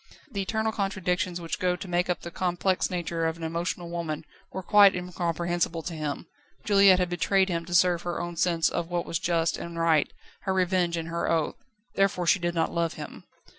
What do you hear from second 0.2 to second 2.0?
The eternal contradictions which go to